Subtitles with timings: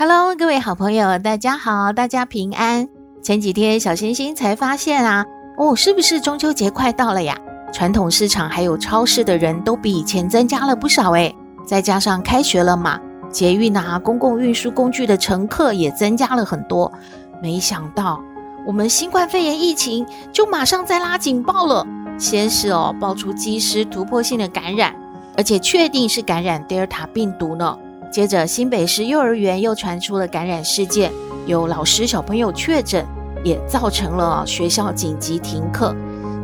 [0.00, 2.88] Hello，各位好朋友，大家好，大家平安。
[3.20, 7.36] 前几天小星星才发现啊，哦，是不是中秋节快到了呀？
[7.72, 11.34] 传统市场还有超市的人都比以前增加了不少诶。
[11.66, 13.00] 再加上开学了嘛，
[13.32, 16.92] 捷运啊，公共运输工具的乘客也增加了很多。
[17.42, 18.22] 没想到
[18.64, 21.84] 我们新冠肺炎疫情就马上再拉警报了，
[22.16, 24.94] 先是哦爆出机师突破性的感染，
[25.36, 27.76] 而且确定是感染德尔塔病毒呢。
[28.10, 31.12] 接着，新北市幼儿园又传出了感染事件，
[31.46, 33.06] 有老师小朋友确诊，
[33.44, 35.94] 也造成了学校紧急停课。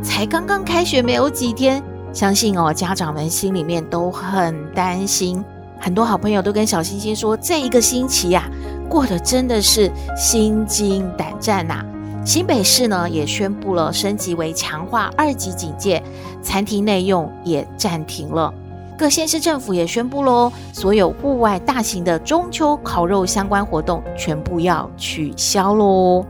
[0.03, 1.81] 才刚刚开学没有几天，
[2.13, 5.43] 相信哦，家长们心里面都很担心。
[5.79, 8.49] 很多好朋友都跟小星星说，这一个星期呀，
[8.87, 11.83] 过得真的是心惊胆战呐。
[12.23, 16.01] 新北市呢也宣布了升级为强化二级警戒，
[16.41, 18.53] 餐厅内用也暂停了。
[18.97, 26.25] 各县市政府也宣布喽，所有户外大型的中秋烤肉相关活动全部要取消喽。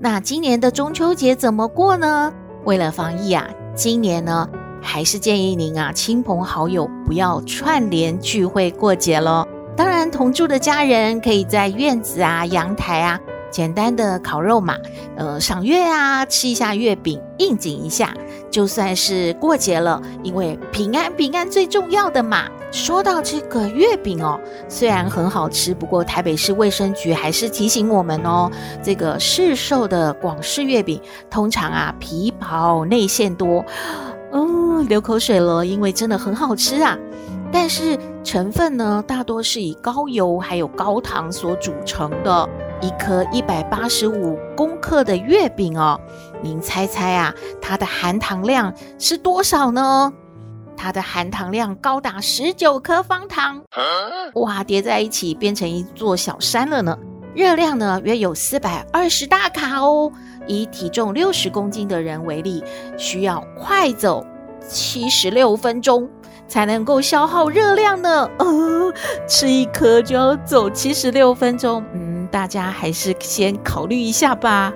[0.00, 2.32] 那今年的中秋节怎么过呢？
[2.64, 4.48] 为了防疫啊，今年呢
[4.80, 9.44] 还是建议您啊，亲朋好友不要串联聚会过节喽。
[9.76, 13.18] 当然，同住的家人可以在院子啊、阳台啊。
[13.50, 14.76] 简单的烤肉嘛，
[15.16, 18.14] 呃，赏月啊，吃一下月饼，应景一下，
[18.50, 20.00] 就算是过节了。
[20.22, 22.44] 因为平安平安最重要的嘛。
[22.70, 24.38] 说到这个月饼哦，
[24.68, 28.50] 虽然很好吃，不过台北市卫生局还是提醒我们哦，
[28.82, 31.00] 这个市售的广式月饼
[31.30, 33.64] 通常啊皮薄内馅多，
[34.32, 36.98] 嗯，流口水了，因为真的很好吃啊。
[37.50, 42.46] 但是成分呢，大多是以高油还有高糖所组成的。
[42.80, 46.00] 一颗一百八十五公克的月饼哦，
[46.42, 50.12] 您猜猜啊，它的含糖量是多少呢？
[50.76, 53.60] 它的含糖量高达十九颗方糖，
[54.34, 56.96] 哇，叠在一起变成一座小山了呢。
[57.34, 60.10] 热量呢，约有四百二十大卡哦。
[60.46, 62.62] 以体重六十公斤的人为例，
[62.96, 64.24] 需要快走
[64.66, 66.08] 七十六分钟
[66.48, 68.28] 才能够消耗热量呢。
[68.38, 68.92] 呃，
[69.28, 72.18] 吃一颗就要走七十六分钟，嗯。
[72.30, 74.70] 大家还是先考虑一下吧。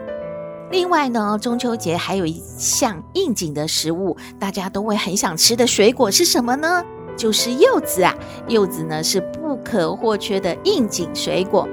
[0.70, 6.82] 另外呢，中秋节还有一项应景的食物，大家都会很想吃的水果是什么呢？
[7.14, 8.14] 就是柚子啊！
[8.48, 11.68] 柚子呢是不可或缺的应景水果。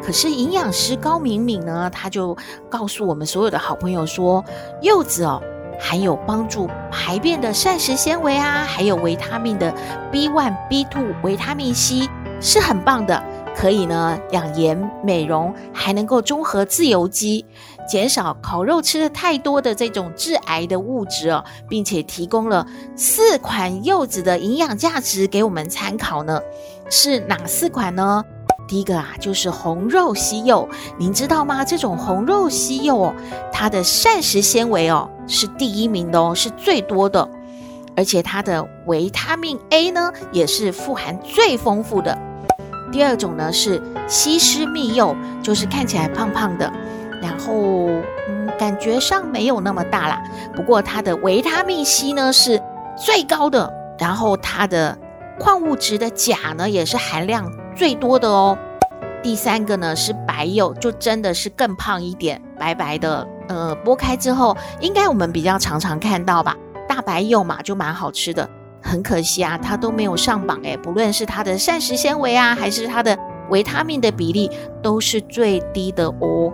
[0.00, 2.36] 可是营养师高敏敏呢，他就
[2.70, 4.44] 告诉我们所有的好朋友说，
[4.82, 5.42] 柚子哦
[5.86, 9.70] 含有帮助排便的膳食纤维啊，还有维他命的
[10.10, 12.08] B1、B2、维他命 C，
[12.40, 13.22] 是很棒的。
[13.54, 17.44] 可以呢，养颜美容，还能够中和自由基，
[17.86, 26.40] 减少烤肉吃的太多的这种致癌的物质哦，并且提供了四款柚子的营养价值给我们参考呢。
[26.88, 28.24] 是哪四款呢？
[28.66, 31.62] 第一个啊，就是红肉西柚，您知道吗？
[31.62, 33.14] 这种红肉西柚哦，
[33.52, 37.28] 它的膳食纤维哦是第一名的哦，是最多的，
[37.96, 42.16] 而且它的维他命 A 呢也是富含最丰富的。
[42.92, 46.72] 第二种呢是西施蜜柚，就是看起来胖胖的，
[47.20, 47.88] 然后
[48.28, 50.22] 嗯，感觉上没有那么大啦。
[50.54, 52.62] 不过它的维他命 C 呢是
[52.96, 54.96] 最高的，然后它的
[55.40, 58.56] 矿物质的钾呢也是含量最多的哦。
[59.22, 66.56] 第三个呢是白柚，就真的是更胖一点，白白的，呃，剥开之后应该我们比较常常看到吧，
[66.88, 68.48] 大白柚嘛就蛮好吃的。
[68.82, 73.18] 很可惜啊，它都没有上榜诶，不论是它的膳食纤维啊，还是它的
[73.48, 74.50] 维他命的比例，
[74.82, 76.52] 都是最低的哦。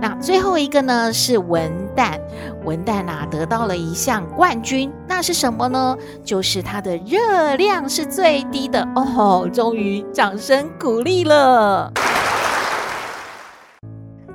[0.00, 2.20] 那最后一个呢是文旦，
[2.64, 5.96] 文旦啊得到了一项冠军，那是什么呢？
[6.24, 9.50] 就是它的热量是最低的哦。
[9.52, 11.92] 终于掌声鼓励了。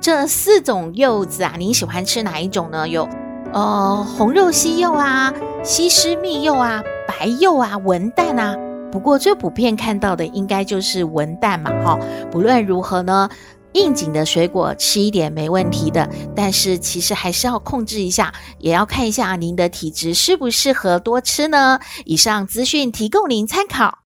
[0.04, 2.86] 这四种柚子啊，你喜欢吃哪一种呢？
[2.86, 3.08] 有
[3.54, 6.82] 呃红肉西柚啊，西施蜜柚啊。
[7.08, 8.54] 白柚啊，文旦啊，
[8.92, 11.98] 不过最普遍看到的应该就是文旦嘛，哈。
[12.30, 13.30] 不论如何呢，
[13.72, 21.80] 应景的水果吃一点没问题的，但是其实还是要控制一下，也要看一下您的体质适不适合多吃呢。
[22.04, 24.00] 以上资讯提供您参考。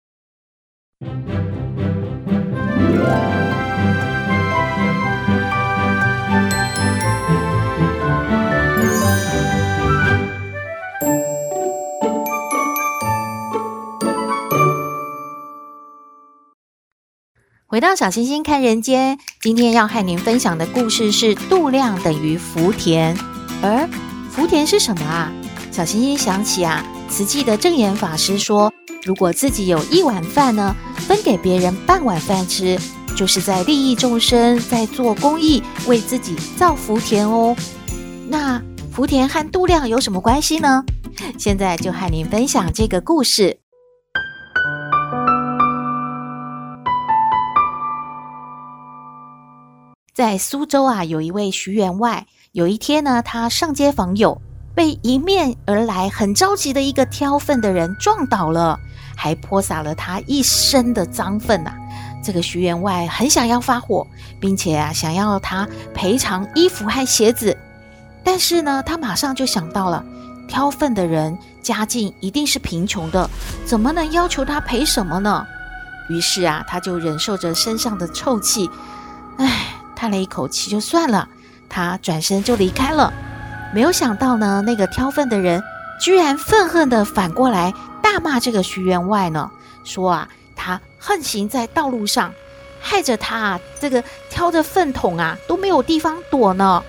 [17.75, 23.19] 回到小星星看人间，今天要和您分享的故事是度量等于福田。
[23.61, 23.89] 而
[24.31, 25.33] 福田是什么啊？
[25.73, 28.73] 小星星想起啊，慈济的证严法师说，
[29.03, 32.79] 如果自己有一碗饭呢，分给别人半碗饭吃，
[33.17, 37.57] 就是在利益众生，在做公益，为自己造福田哦。
[38.29, 38.63] 那
[38.93, 40.85] 福田和度量有什么关系呢？
[41.37, 43.64] 现在就和您分享这个故事。
[50.15, 52.25] 在苏州啊，有一位徐员外。
[52.53, 54.41] 有一天呢，他上街访友，
[54.73, 58.79] 被迎面而来很着急的一个挑粪的人撞倒了，
[59.17, 61.73] 还泼洒了他一身的脏粪呐。
[62.23, 64.07] 这个徐员外很想要发火，
[64.39, 67.57] 并且啊，想要他赔偿衣服和鞋子。
[68.23, 70.07] 但是呢，他马上就想到了，
[70.47, 73.29] 挑粪的人家境一定是贫穷的，
[73.67, 75.45] 怎么能要求他赔什么呢？
[76.09, 78.71] 于是啊，他就忍受着身上的臭气，
[79.39, 79.74] 唉。
[79.95, 81.29] 叹了一口气，就算了。
[81.69, 83.13] 他转身就离开了。
[83.75, 85.61] 没有想到呢，那个挑粪的人
[86.01, 89.51] 居然愤恨地反过来大骂这个徐员外呢，
[89.83, 92.33] 说啊，他横行在道路上，
[92.81, 96.81] 害着他啊，这个挑着粪桶啊都没有地方躲呢，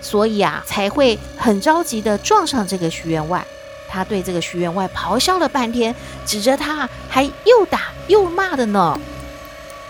[0.00, 3.44] 所以啊才会很着急地撞上这个徐员外。
[3.88, 5.94] 他对这个徐员外咆哮了半天，
[6.24, 8.98] 指着他还又打又骂的呢。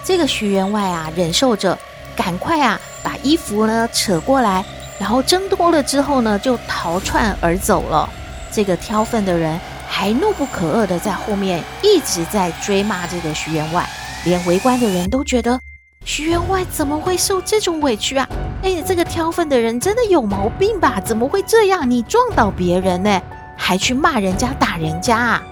[0.03, 1.79] 这个徐员外啊，忍受着。
[2.17, 4.65] 赶快啊，把衣服呢扯过来，
[4.99, 8.09] 然后挣脱了之后呢，就逃窜而走了。
[8.51, 13.87] 这个挑粪的人还怒不可遏的在后面一直在追骂这个徐员外，
[14.25, 15.61] 连围观的人都觉得
[16.05, 18.27] 徐员外怎么会受这种委屈啊？
[18.63, 21.01] 哎，这个挑粪的人真的有毛病吧？
[21.05, 21.89] 怎么会这样？
[21.89, 23.21] 你撞倒别人呢，
[23.57, 25.43] 还去骂人家、打人家啊？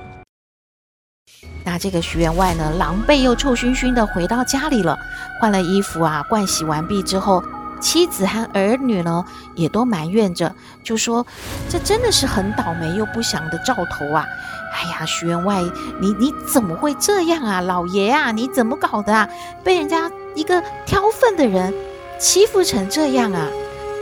[1.65, 4.99] 那这个徐员外呢，狼狈又臭熏熏的回到家里了，
[5.41, 7.43] 换了衣服啊，盥洗完毕之后，
[7.81, 9.25] 妻子和儿女呢，
[9.55, 11.27] 也都埋怨着，就说
[11.69, 14.27] 这真的是很倒霉又不祥的兆头啊！
[14.75, 15.63] 哎呀，徐员外，
[16.01, 17.61] 你你怎么会这样啊？
[17.61, 19.29] 老爷啊，你怎么搞的啊？
[19.63, 21.73] 被人家一个挑粪的人
[22.19, 23.47] 欺负成这样啊！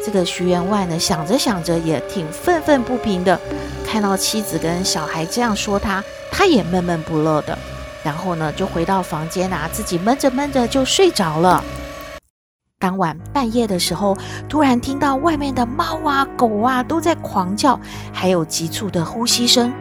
[0.04, 3.40] 这个徐员外呢，想着想着也挺愤愤不平的，
[3.86, 6.02] 看到妻子跟小孩这样说他。
[6.34, 7.56] 他也闷闷不乐的，
[8.02, 11.62] 然后呢，就回到房间啊，自己闷着闷着就睡着了。
[12.78, 14.16] 当晚半夜的时候，
[14.48, 17.78] 突然听到外面的猫啊、狗啊都在狂叫，
[18.12, 19.72] 还有急促的呼吸声。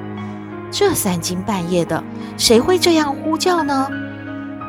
[0.70, 2.04] 这三更半夜的，
[2.38, 3.88] 谁会这样呼叫呢？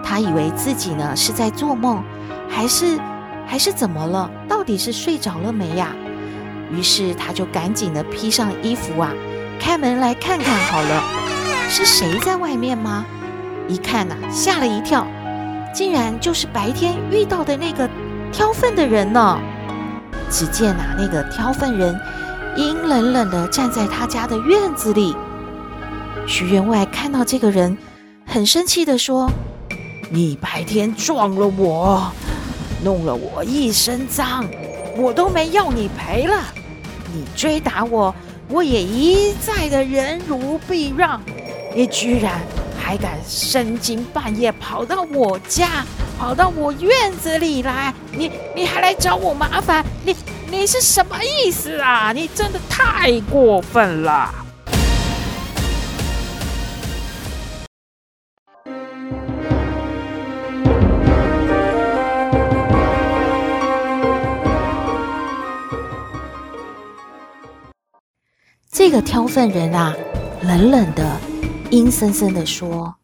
[0.04, 2.02] 他以为自己呢是在做梦，
[2.48, 2.98] 还是
[3.52, 4.30] 还是怎么了？
[4.48, 5.94] 到底是睡着了没呀？
[6.72, 9.12] 于是他就赶紧的披上衣服啊，
[9.60, 11.02] 开门来看看好了。
[11.68, 13.04] 是谁在外面吗？
[13.68, 15.06] 一看呐、吓了一跳，
[15.74, 17.86] 竟然就是白天遇到的那个
[18.32, 19.38] 挑粪的人呢。
[20.30, 21.94] 只见呐、那个挑粪人
[22.56, 25.14] 阴冷冷的站在他家的院子里。
[26.26, 27.76] 徐员外看到这个人，
[28.24, 29.30] 很生气地说
[30.08, 32.10] ：“你白天撞了我，
[32.82, 34.44] 弄了我一身脏，
[34.96, 36.42] 我都没要你赔了。
[37.14, 38.14] 你追打我，
[38.48, 41.20] 我也一再的忍辱避让。”
[41.74, 42.40] 你居然
[42.78, 45.86] 还敢深更半夜跑到我家，
[46.18, 50.14] 跑到我院子里来，你你还来找我麻烦，你
[50.50, 52.12] 你是什么意思啊？
[52.12, 54.41] 你真的太过分了！
[68.92, 69.96] 个挑粪人啊，
[70.42, 71.16] 冷冷的。
[71.70, 72.94] 阴森森的说：“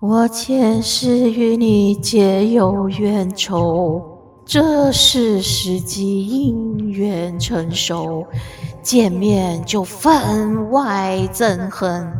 [0.00, 4.02] 我前世与你结有冤仇，
[4.46, 8.26] 这世时机因缘成熟，
[8.80, 12.10] 见面就分外憎恨。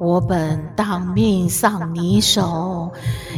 [0.00, 2.90] 我本当命丧你手，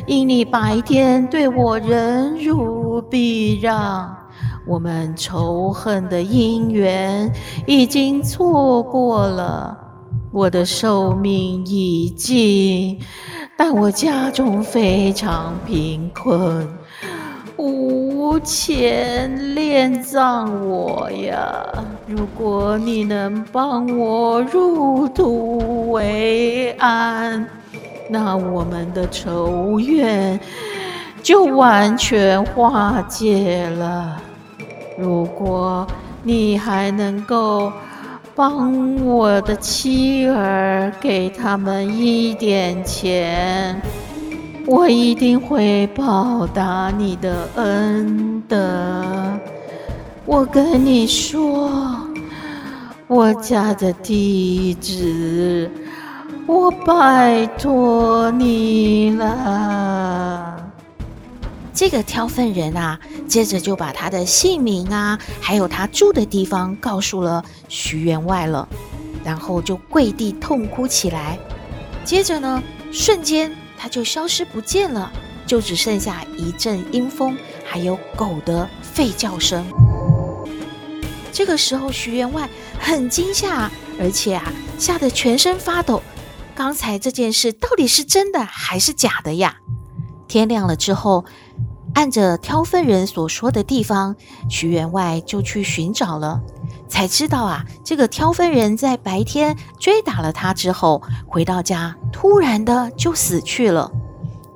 [0.06, 4.16] 因你白天对我忍辱避让。”
[4.64, 7.28] 我们仇恨的姻缘
[7.66, 9.76] 已经错过了，
[10.30, 12.96] 我的寿命已尽，
[13.58, 16.68] 但我家中非常贫困，
[17.62, 21.64] 无钱殓葬我呀。
[22.06, 27.46] 如果你能帮我入土为安，
[28.08, 30.38] 那我们的仇怨
[31.22, 34.20] 就完全化解了。
[34.98, 35.86] 如果
[36.24, 37.72] 你还能够……
[38.34, 43.78] 帮我的妻儿给他们一点钱，
[44.66, 49.04] 我一定会报答你的恩德。
[50.24, 51.98] 我跟你说，
[53.08, 55.70] 我家的地址，
[56.46, 60.56] 我拜托你了。
[61.74, 68.68] 这个挑粪人啊，接着就把他的姓名啊，还有他住的地方告诉了徐员外了，
[69.24, 71.36] 然后就跪地痛哭起来。
[72.04, 73.50] 接着呢，瞬间
[73.82, 75.12] 他就消失不见了，
[75.44, 79.66] 就只剩下一阵阴风，还有狗的吠叫声。
[81.32, 82.48] 这个时候，徐员外
[82.78, 86.00] 很惊吓，而且啊，吓得全身发抖。
[86.54, 89.56] 刚才这件事到底是真的还是假的呀？
[90.28, 91.24] 天亮了之后，
[91.94, 94.14] 按着挑粪人所说的地方，
[94.48, 96.40] 徐员外就去寻找了，
[96.92, 103.90] 才知道啊，这个挑粪人在白天追打了他之后，回到家突然的就死去了。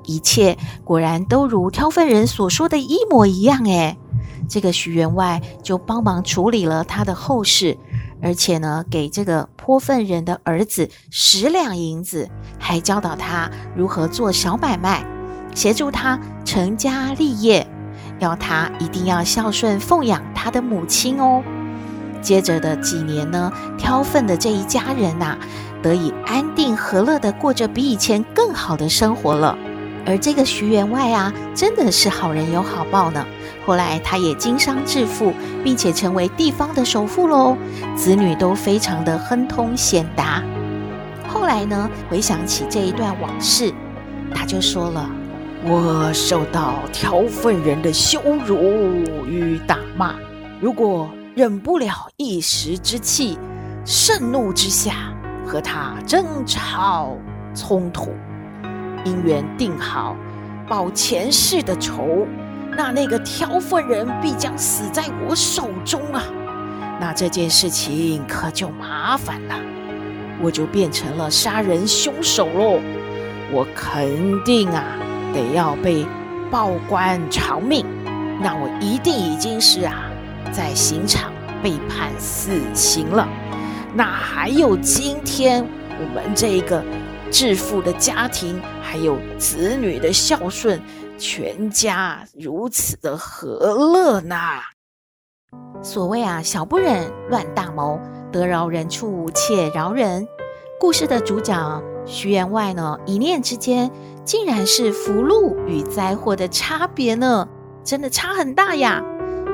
[0.04, 3.96] 一切果然都如挑粪人所说的一模一样诶，
[4.50, 7.78] 这个徐员外就帮忙处理了他的后事，
[8.20, 12.28] 而且呢，给这个泼粪人的儿子十两银子，
[12.58, 15.02] 还教导他如何做小买卖。
[15.54, 17.66] 协助他成家立业，
[18.18, 21.42] 要他一定要孝顺奉养他的母亲哦。
[22.26, 25.38] 接着的几年呢，挑粪的这一家人呐、
[25.80, 29.56] 得以安定和乐地过着比以前更好的生活了。
[30.04, 33.24] 而这个徐员外啊，真的是好人有好报呢。
[33.64, 37.56] 后来他也经商致富，并且成为地方的首富喽，
[37.96, 40.42] 子女都非常的亨通显达。
[41.28, 43.72] 后来呢，回想起这一段往事，
[44.34, 45.08] 他就说了。
[45.62, 48.56] 我受到挑粪人的羞辱
[49.26, 50.16] 与打骂，
[50.60, 53.38] 如果忍不了一时之气，
[53.84, 55.12] 盛怒之下
[55.44, 57.14] 和他争吵
[57.54, 58.14] 冲突，
[59.04, 60.16] 姻缘定好，
[60.66, 62.26] 报前世的仇，
[62.74, 66.22] 那那个挑粪人必将死在我手中啊！
[66.98, 69.54] 那这件事情可就麻烦了，
[70.40, 72.80] 我就变成了杀人凶手喽！
[73.52, 74.82] 我肯定啊！
[75.34, 76.06] 得要被
[76.50, 77.84] 报官偿命，
[78.40, 80.05] 那我一定已经是啊，
[80.52, 83.28] 在刑场被判死刑了。
[83.94, 85.66] 那还有今天
[85.98, 86.84] 我们这个
[87.30, 90.80] 致富的家庭，还有子女的孝顺，
[91.18, 94.36] 全家如此的和乐呢？
[95.82, 98.00] 所谓啊，小不忍乱大谋，
[98.32, 100.26] 得饶人处且饶人。
[100.78, 103.90] 故事的主角徐员外呢，一念之间。
[104.24, 107.48] 竟然是福禄与灾祸的差别呢，
[107.84, 109.00] 真的差很大呀！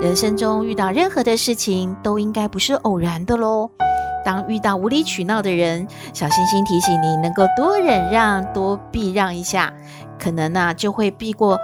[0.02, 3.70] 人生中遇到任何的事情，都应该不是偶然的喽。
[4.24, 9.72] 当遇到无理取闹的人，小星星提醒你，能够多忍让，多避让一下，
[10.18, 11.56] 可能呢、就会避过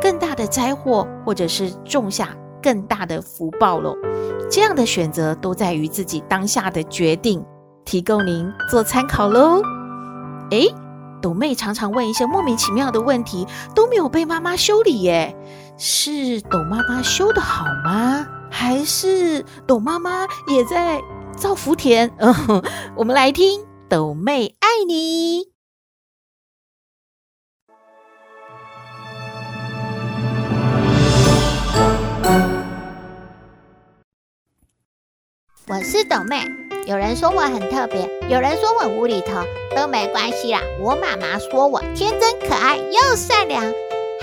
[0.00, 2.30] 更大的灾祸，或者是种下
[2.62, 3.94] 更大的福报喽。
[4.50, 7.44] 这样的选择都在于自己当下的决定，
[7.84, 9.60] 提供您做参考喽。
[10.52, 10.74] 诶。
[11.22, 15.34] 斗妹常常问一些莫名其妙的问题，都没有被妈妈修理耶。
[15.76, 18.26] 是抖妈妈修的好吗？
[18.50, 21.02] 还是抖妈妈也在
[21.36, 22.10] 造福田？
[22.18, 22.62] 嗯，
[22.96, 25.52] 我们来听抖妹爱你。
[35.66, 36.46] 我是抖妹。
[36.86, 39.42] 有人说我很特别，有人说我无厘头，
[39.74, 40.60] 都没关系啦。
[40.80, 43.64] 我妈妈说我天真可爱又善良，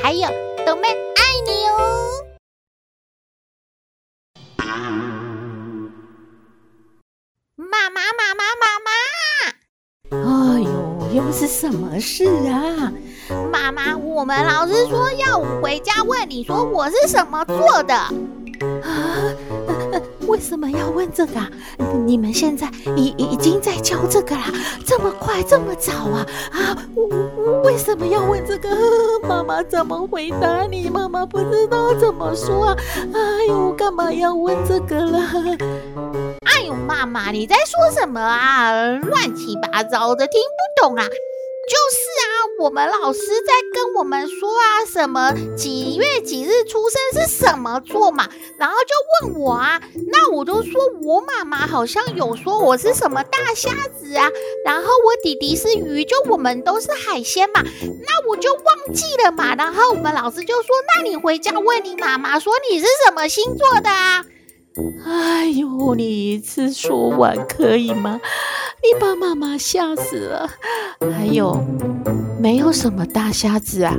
[0.01, 0.29] 还有
[0.65, 0.95] 抖妹
[11.31, 12.91] 是什么事啊？
[13.51, 17.93] 妈妈，我们老师说要我回家问你说我是什么做的。
[17.95, 18.11] 啊？
[20.27, 21.49] 为什么要问这个啊？
[22.05, 24.45] 你们现在已已经在教这个啦？
[24.85, 26.25] 这么快，这么早啊？
[26.51, 26.77] 啊，
[27.63, 28.69] 为什么要问这个？
[29.27, 30.89] 妈妈怎么回答你？
[30.89, 32.77] 妈妈不知道怎么说啊。
[33.13, 35.19] 哎呦，干嘛要问这个了？
[36.75, 38.71] 妈妈，你在说什么啊？
[39.01, 41.05] 乱七八糟的，听不懂啊！
[41.69, 49.79] 就是啊，我们老师在跟我们说啊，什么几月几日出生是什么座嘛，然后就问我啊，
[50.11, 54.27] 那我都说我妈妈好像有说我是什么大虾子啊，
[54.65, 64.25] 然后我弟弟是鱼，就我们都是海鲜嘛，那我就忘记了嘛，然后我们老师就说，那你回家问你妈妈，说你是什么星座的啊？
[65.51, 68.19] 呦，你一次说完可以吗？
[68.83, 70.49] 你把妈妈吓死了。
[71.13, 71.63] 还有，
[72.39, 73.95] 没有什么大瞎子啊，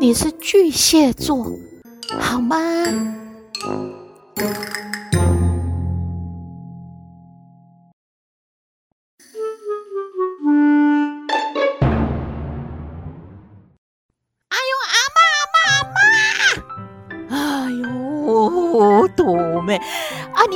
[0.00, 1.46] 你是巨蟹座，
[2.18, 2.56] 好吗？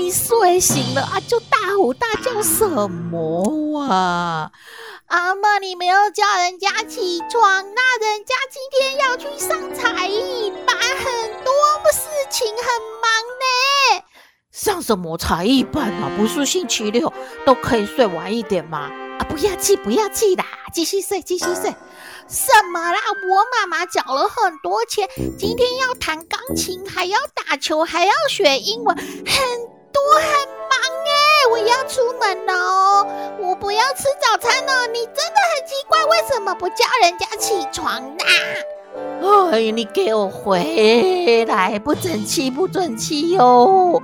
[0.06, 4.52] 你睡醒了啊，就大吼大叫什么啊？
[5.08, 7.42] 阿妈，你没有叫人家起床，
[7.74, 11.52] 那人家今天要去上才艺班，很多
[11.90, 12.64] 事情很
[13.02, 13.10] 忙
[13.40, 14.04] 呢。
[14.52, 16.08] 上什么才艺班啊？
[16.16, 17.12] 不是星期六
[17.44, 18.88] 都可以睡晚一点吗？
[19.18, 21.74] 啊，不要气，不要气啦，继续睡，继续睡。
[22.28, 23.00] 什么啦？
[23.28, 29.75] 我妈妈缴了很多钱，今天要弹钢琴，还要打球，还要学英文，很
[30.10, 30.24] 我很
[30.68, 31.14] 忙哎！
[31.50, 33.06] 我要出门了哦，
[33.40, 34.86] 我不要吃早餐了。
[34.88, 38.24] 你真的很奇怪，为什么不叫人家起床呢？
[39.52, 41.78] 哎，你给我回来！
[41.78, 44.02] 不准气，不准气哟！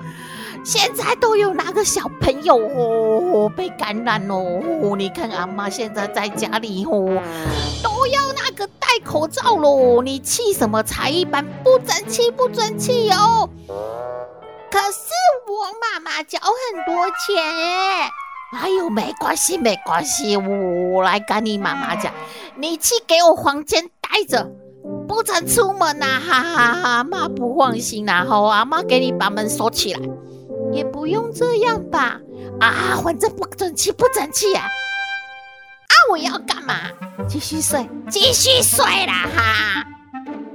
[0.65, 4.95] 现在都有哪个小朋友哦被感染哦？
[4.97, 7.21] 你看阿妈现在在家里哦，
[7.83, 10.03] 都要那个戴口罩喽。
[10.03, 11.45] 你气什么才艺班？
[11.65, 13.49] 不准气，不准气哦！
[16.13, 18.11] 可是我妈妈交很多钱哎。
[18.53, 22.13] 哎呦，没关系，没关系，我来跟你妈妈讲，
[22.57, 24.47] 你去给我房间待着，
[25.09, 26.21] 不准出门呐！
[26.21, 30.01] 哈哈哈，妈不放心呐，好，阿妈给你把门锁起来。
[30.71, 32.19] 也不用这样吧，
[32.61, 34.65] 啊，反正不准气，不准气啊！
[34.65, 36.75] 啊，我要干嘛？
[37.29, 39.85] 继续睡，继续睡啦哈！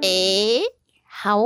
[0.01, 0.61] 诶，
[1.07, 1.39] 好，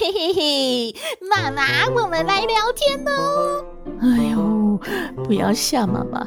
[0.00, 0.94] 嘿嘿嘿，
[1.28, 3.64] 妈妈，我们来聊天喽！
[4.00, 4.48] 哎呦。
[5.24, 6.24] 不要吓妈妈，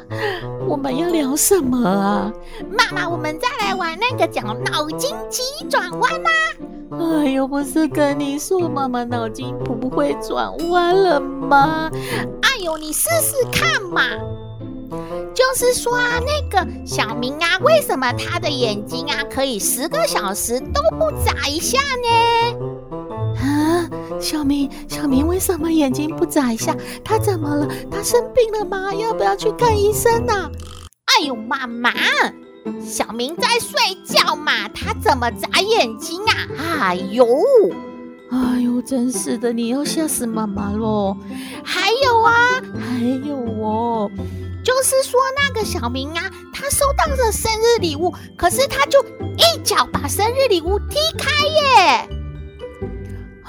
[0.68, 2.30] 我们要聊什么啊？
[2.68, 6.28] 妈妈，我们再来玩那个叫脑筋急转弯呐！
[7.00, 11.90] 哎呦，不是跟你说妈妈脑筋不会转弯了吗？
[12.42, 14.02] 哎呦，你试试看嘛！
[15.34, 22.71] 就是说啊，那个小明啊，为什么他的眼睛啊可以十个小时都不眨一下呢？
[23.92, 26.74] 啊，小明，小明为什么眼睛不眨一下？
[27.04, 27.68] 他怎么了？
[27.90, 28.94] 他生病了吗？
[28.94, 30.50] 要不要去看医生呢？
[31.04, 31.92] 哎呦，妈妈，
[32.80, 36.34] 小明在睡觉嘛，他怎么眨眼睛啊？
[36.80, 37.26] 哎呦，
[38.30, 41.14] 哎呦，真是的，你要吓死妈妈喽！
[41.62, 44.10] 还有啊，还有哦，
[44.64, 49.04] 就是说那个小明啊，他收到了生日礼物，可是他就
[49.36, 52.21] 一脚把生日礼物踢开耶。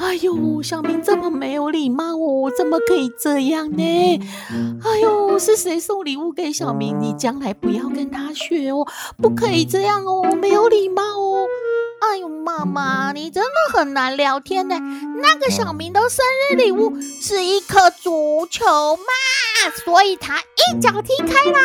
[0.04, 4.20] 哎呦，小明这么没有礼貌哦，怎么可以这样呢？
[4.84, 7.00] 哎呦，是谁送礼物给小明？
[7.00, 8.86] 你将来不要跟他学哦，
[9.22, 11.48] 不可以这样哦，没有礼貌哦。
[12.02, 14.78] 哎呦，妈妈，你真的很难聊天呢。
[15.22, 18.66] 那个小明的生日礼物是一颗足球
[18.98, 21.60] 嘛，所以他一脚踢开啦。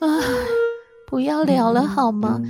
[0.00, 0.69] 唉。
[1.10, 2.40] 不要聊了好吗？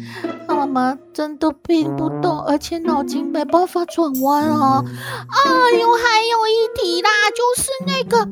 [0.46, 4.84] 妈妈真的听不懂，而且脑筋没办法转弯啊！
[4.84, 8.28] 哎呦，还有一题啦，就是那个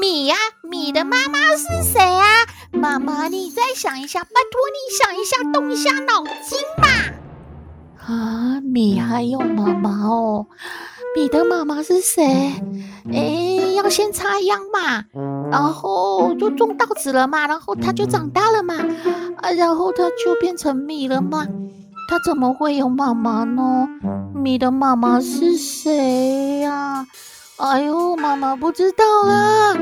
[0.00, 2.26] 米呀、啊，米的妈妈是谁啊？
[2.72, 6.88] 妈妈，你再想一下，拜托你想一下，动一下脑筋吧！
[8.04, 10.46] 啊，米还有妈妈哦。
[11.14, 12.24] 米的妈妈是谁？
[13.12, 15.04] 诶，要先插秧嘛，
[15.50, 18.74] 然后就种稻子了嘛，然后它就长大了嘛，
[19.36, 21.46] 啊，然后它就变成米了嘛。
[22.08, 23.86] 它怎么会有妈妈呢？
[24.34, 27.06] 米的妈妈是谁呀？
[27.58, 29.74] 哎呦，妈妈不知道啊！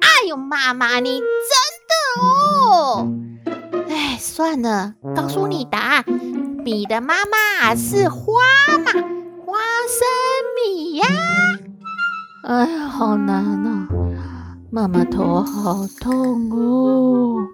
[0.00, 1.24] 哎呦，妈妈你真
[1.88, 3.08] 的哦！
[3.88, 6.04] 哎，算了，告诉你答案，
[6.64, 8.32] 米的妈妈是花
[8.84, 8.92] 嘛，
[9.46, 9.52] 花
[9.88, 10.02] 生。
[10.56, 11.06] 米呀，
[12.42, 13.86] 哎呀，好难哦，
[14.72, 17.46] 妈妈头好痛哦。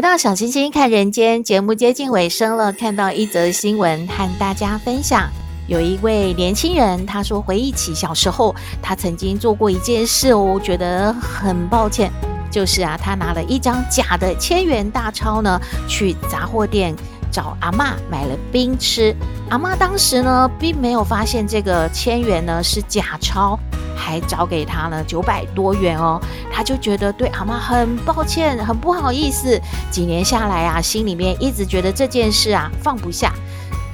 [0.00, 5.28] 回到小星星看人间节目接近尾声了，看到一则新闻和大家分享，
[5.66, 12.10] 有一位年轻人他说回忆起小时候，他曾经做过一件事哦，觉得很抱歉，
[12.50, 16.96] 就是啊，他拿了一张假的千元大钞呢，去杂货店。
[17.32, 19.14] 找阿嬷买了冰吃，
[19.50, 23.56] 阿嬷当时呢并没有发现这个千元呢是假钞，
[24.00, 26.18] 还找给他呢九百多元哦，
[26.50, 29.60] 他就觉得对阿妈很抱歉，很不好意思。
[29.90, 33.32] 几年下来啊，心里面一直觉得这件事啊放不下。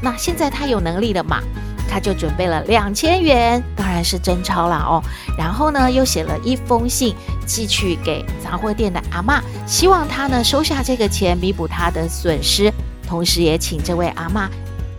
[0.00, 1.42] 那现在他有能力了嘛，
[1.90, 5.02] 他就准备了两千元，当然是真钞了哦。
[5.36, 7.14] 然后呢又写了一封信
[7.44, 12.72] 寄去给杂货店的阿嬷，希望他呢收下这个钱，弥补他的损失。
[13.08, 14.48] 同时也请这位阿嬷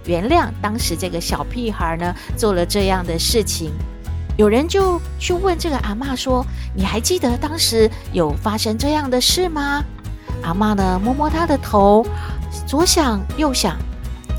[0.06, 3.72] 原谅当时这个小屁孩呢做了这样的事情。
[4.38, 9.84] 有人就去问这个阿嬷说：“你还记得当时有发生这样的事吗？”
[10.44, 12.06] 阿嬷呢摸摸她的头，
[12.68, 13.76] 左想右想，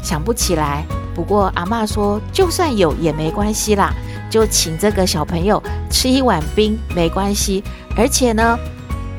[0.03, 0.85] 想不起来。
[1.15, 3.93] 不过阿嬷说：“就算有也没关系啦，
[4.31, 7.65] 就请这个小朋友吃一碗冰没关系。
[7.97, 8.57] 而且呢，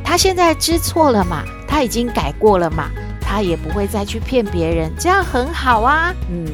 [0.01, 2.89] 他现在知错了嘛，他已经改过了嘛。”
[3.21, 6.11] 他也不会再去骗别人，这样很好啊。
[6.31, 6.47] 嗯，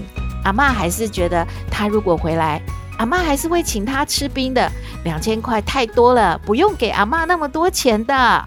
[0.44, 2.62] 阿嬷还是觉得他如果回来，
[2.98, 4.72] 阿嬷还是会请他吃冰的。
[5.04, 8.46] 两千块太多了，不用给阿嬷那么多钱的。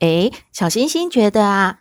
[0.00, 1.78] 诶，小星星觉得啊，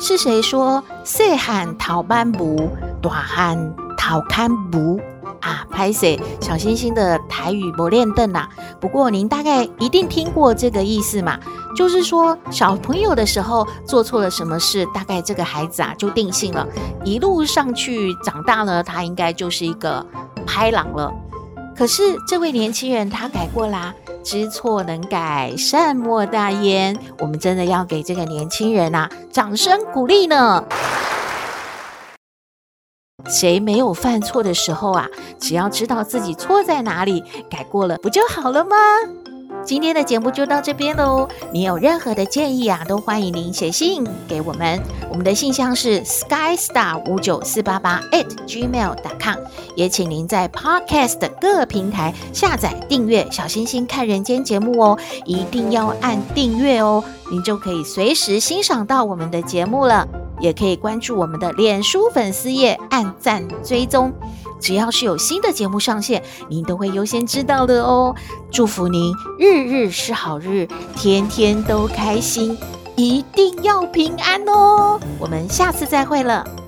[0.00, 2.68] 是谁说细汉偷挽娄，
[3.00, 5.00] 大汉偷牵牛？
[5.40, 8.48] 啊，拍谁小星星的台语不练凳呐。
[8.80, 11.38] 不过您大概一定听过这个意思嘛，
[11.76, 16.66] 就是说小朋友的时候做错了什么事，大概这个孩子啊就定性了，
[17.04, 20.04] 一路上去长大了，他应该就是一个
[20.46, 21.12] 拍狼了。
[21.76, 26.96] 可是这位年轻人他改过啦，知错能改，善莫大焉。
[27.18, 30.64] 我们真的要给这个年轻人啊掌声鼓励呢。
[33.26, 35.08] 谁没有犯错的时候啊？
[35.40, 38.76] 只要知道自己错在哪里，改过了，不就好了吗？
[39.64, 41.26] 今天的节目就到这边喽。
[41.50, 44.78] 你有任何的建议啊，都欢迎您写信给我们。
[45.08, 49.38] 我们的信箱是 skystar 五九四八八 at gmail.com。
[49.74, 60.06] 也请您在 Podcast 各平台下载订阅“小星星看人间”节目哦，一定要按订阅哦，您就可以随时欣赏到我们的节目了。
[60.44, 64.12] 也可以关注我们的脸书粉丝页，按赞追踪。
[64.60, 68.14] 只要是有新的节目上线，您都会优先知道的哦。
[68.50, 72.58] 祝福您日日是好日，天天都开心，
[72.94, 75.00] 一定要平安哦。
[75.18, 76.63] 我们下次再会了。